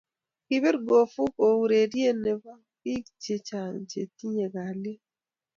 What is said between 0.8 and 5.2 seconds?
Gofu ko urerie ne bo biik che chang che tiye kalyee.